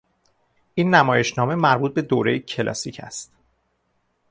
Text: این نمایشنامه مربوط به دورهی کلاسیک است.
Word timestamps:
این 0.75 0.95
نمایشنامه 0.95 1.55
مربوط 1.55 1.93
به 1.93 2.01
دورهی 2.01 2.39
کلاسیک 2.39 2.99
است. 2.99 3.31